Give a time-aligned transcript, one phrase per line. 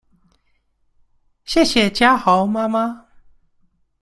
[1.45, 3.05] 謝謝家豪媽媽